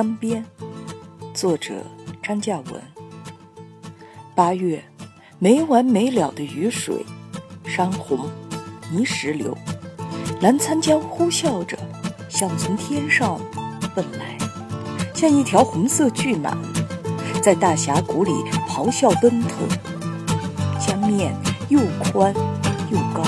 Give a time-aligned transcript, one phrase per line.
[0.00, 0.42] 江边，
[1.34, 1.74] 作者
[2.22, 2.82] 张嘉文。
[4.34, 4.82] 八月，
[5.38, 7.04] 没完没了的雨水，
[7.66, 8.18] 山洪、
[8.90, 9.54] 泥石流，
[10.40, 11.76] 澜沧江呼啸着，
[12.30, 13.38] 像从天上
[13.94, 14.38] 奔来，
[15.12, 16.54] 像一条红色巨蟒，
[17.42, 18.32] 在大峡谷里
[18.66, 19.50] 咆哮奔腾。
[20.80, 21.36] 江面
[21.68, 21.78] 又
[22.10, 22.32] 宽
[22.90, 23.22] 又高，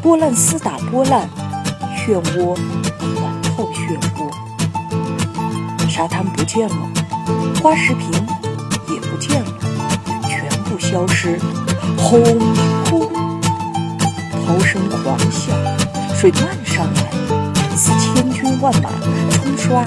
[0.00, 1.28] 波浪撕打波浪，
[1.98, 4.47] 漩涡环套漩涡。
[5.98, 6.76] 沙滩不见了，
[7.60, 8.08] 花石坪
[8.88, 9.52] 也不见了，
[10.28, 11.40] 全部消失。
[11.98, 12.22] 轰
[12.88, 13.10] 轰，
[14.46, 15.50] 涛声狂啸，
[16.14, 17.10] 水漫上来，
[17.74, 18.90] 似千军万马
[19.32, 19.84] 冲刷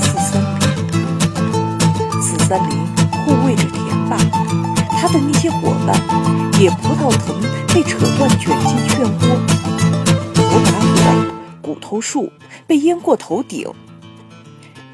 [0.00, 2.20] 四三零。
[2.20, 2.76] 四三零
[3.24, 4.16] 护卫着田坝，
[5.00, 5.96] 他的那些伙伴，
[6.60, 7.40] 野葡萄藤
[7.72, 9.38] 被扯断卷进漩涡，
[10.34, 11.26] 火把火，
[11.62, 12.32] 骨头树
[12.66, 13.72] 被淹过头顶。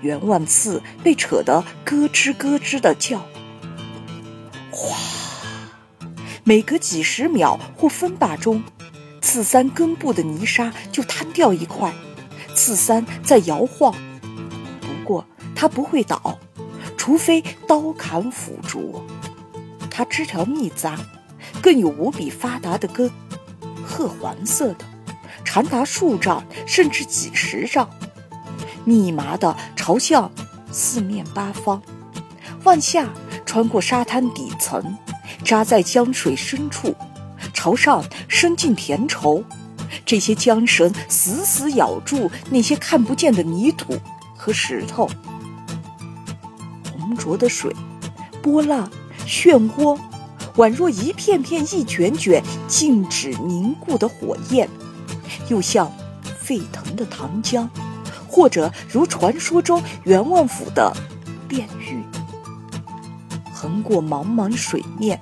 [0.02, 3.18] 袁万刺被扯得咯吱咯吱的叫，
[4.70, 4.96] 哗！
[6.44, 8.62] 每隔几十秒或分把钟，
[9.20, 11.92] 刺三根部的泥沙就摊掉一块，
[12.54, 13.94] 刺三在摇晃。
[14.80, 16.38] 不过它不会倒，
[16.96, 19.04] 除非刀砍斧啄。
[19.90, 20.98] 它枝条密匝，
[21.60, 23.10] 更有无比发达的根，
[23.84, 24.84] 褐黄色的，
[25.44, 27.88] 长达数丈甚至几十丈。
[28.84, 30.31] 密麻地朝向
[30.70, 31.81] 四面八方，
[32.64, 33.09] 往下
[33.45, 34.97] 穿过沙滩底层，
[35.45, 36.95] 扎在江水深处，
[37.53, 39.45] 朝上伸进田畴。
[40.06, 43.97] 这些缰绳死死咬住那些看不见的泥土
[44.36, 45.08] 和石头。
[46.92, 47.75] 浑浊的水，
[48.42, 48.91] 波浪，
[49.27, 49.98] 漩涡，
[50.56, 54.69] 宛若一片片、一卷卷静止凝固的火焰，
[55.48, 55.91] 又像
[56.39, 57.69] 沸腾的糖浆。
[58.30, 60.96] 或者如传说中袁万府的
[61.48, 62.01] 炼狱，
[63.52, 65.20] 横过茫茫水面，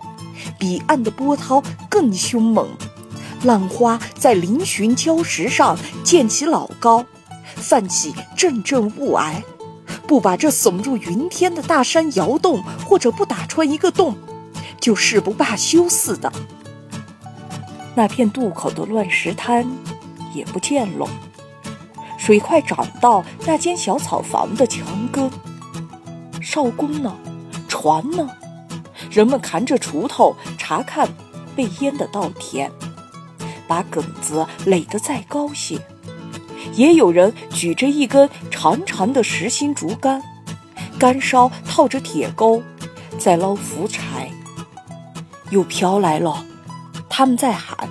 [0.59, 2.69] 彼岸的波涛更凶猛，
[3.43, 7.07] 浪花在嶙峋礁石上溅起老高，
[7.57, 9.43] 泛起阵阵雾霭，
[10.07, 14.15] 不把这耸入云天的大山摇动，或者不打穿一个洞，
[14.79, 16.31] 就誓不罢休似的。
[17.95, 19.67] 那片渡口的乱石滩
[20.35, 21.09] 也不见了。
[22.29, 25.31] 水快涨到那间小草房的墙根，
[26.43, 27.17] 少工呢？
[27.67, 28.29] 船呢？
[29.11, 31.09] 人们扛着锄头查看
[31.57, 32.71] 被淹的稻田，
[33.67, 35.81] 把梗子垒得再高些。
[36.75, 40.23] 也有人举着一根长长的实心竹竿，
[40.99, 42.63] 竿梢套着铁钩，
[43.19, 44.31] 在捞浮柴。
[45.49, 46.45] 又飘来了，
[47.09, 47.89] 他们在喊：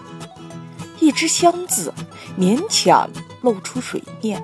[1.00, 1.92] 一只箱子，
[2.40, 3.10] 勉强。
[3.52, 4.44] 露出水面，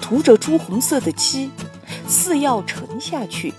[0.00, 1.50] 涂着朱红色的漆，
[2.06, 3.52] 似要沉下去。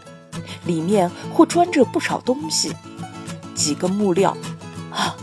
[0.65, 2.73] 里面或装着不少东西，
[3.55, 4.35] 几个木料，
[4.91, 5.15] 啊，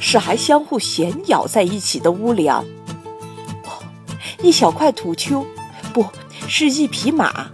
[0.00, 2.62] 是还相互衔咬在一起的屋梁。
[3.64, 3.82] 哦，
[4.42, 5.44] 一小块土丘，
[5.92, 6.06] 不
[6.48, 7.50] 是一匹马，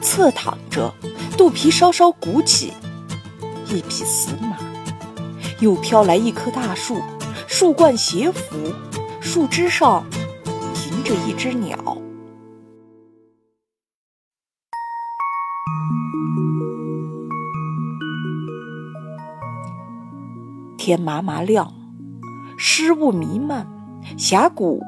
[0.00, 0.92] 侧躺着，
[1.36, 2.72] 肚皮稍稍鼓起，
[3.68, 4.56] 一匹死马。
[5.60, 7.00] 又飘来一棵大树，
[7.46, 8.72] 树冠斜伏，
[9.20, 10.04] 树枝上。
[10.86, 11.76] 迎着一只鸟，
[20.78, 21.74] 天麻麻亮，
[22.56, 23.66] 湿雾弥漫，
[24.16, 24.80] 峡谷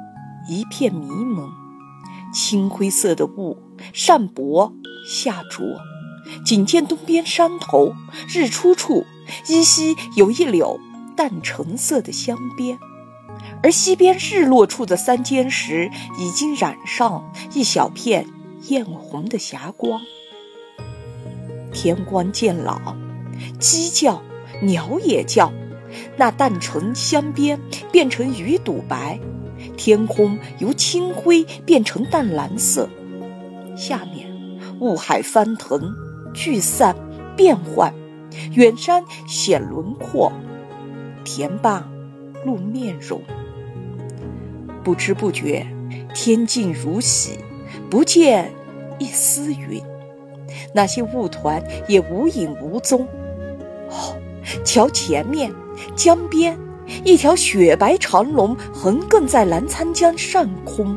[0.48, 1.50] 一片迷蒙，
[2.32, 3.58] 青灰色的雾
[3.92, 4.72] 上薄
[5.08, 5.64] 下浊。
[6.44, 7.92] 仅见东边山头
[8.28, 9.04] 日出处，
[9.48, 10.78] 依稀有一绺
[11.16, 12.78] 淡橙色的香边。
[13.62, 18.26] 而西边日落处的三尖石已经染上一小片
[18.68, 20.00] 艳红的霞光。
[21.72, 22.96] 天光渐老，
[23.58, 24.22] 鸡叫，
[24.62, 25.52] 鸟也叫，
[26.16, 27.60] 那淡橙香边
[27.92, 29.20] 变成鱼肚白，
[29.76, 32.88] 天空由青灰变成淡蓝色。
[33.76, 34.28] 下面
[34.80, 35.94] 雾海翻腾，
[36.32, 36.96] 聚散
[37.36, 37.92] 变幻，
[38.54, 40.32] 远山显轮廓，
[41.24, 41.86] 田坝
[42.44, 43.20] 露面容。
[44.88, 45.66] 不知不觉，
[46.14, 47.40] 天静如洗，
[47.90, 48.50] 不见
[48.98, 49.82] 一丝云。
[50.72, 53.06] 那些雾团也无影无踪。
[53.90, 54.16] 哦，
[54.64, 55.52] 瞧前面
[55.94, 56.58] 江边，
[57.04, 60.96] 一条雪白长龙横亘在澜沧江上空，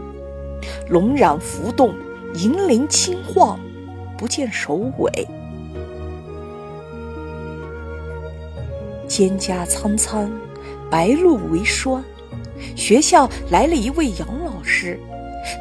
[0.88, 1.94] 龙壤浮动，
[2.36, 3.60] 银鳞轻晃，
[4.18, 5.28] 不见首尾。
[9.10, 10.32] 蒹葭苍苍，
[10.90, 12.02] 白露为霜。
[12.76, 15.00] 学校来了一位杨老师，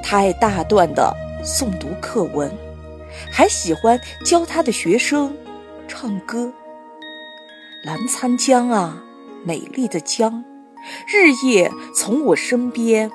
[0.03, 1.15] 他爱大段的
[1.45, 2.51] 诵读课文，
[3.33, 5.35] 还喜欢教他的学生
[5.89, 6.53] 唱歌。
[7.85, 9.03] 澜沧江啊，
[9.45, 10.45] 美丽的江，
[11.09, 13.11] 日夜从我身边